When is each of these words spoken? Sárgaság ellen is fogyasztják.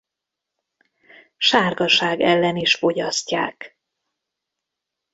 Sárgaság 1.37 2.21
ellen 2.21 2.55
is 2.55 2.75
fogyasztják. 2.75 3.77